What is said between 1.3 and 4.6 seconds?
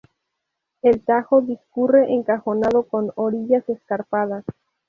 discurre encajonado con orillas escarpadas.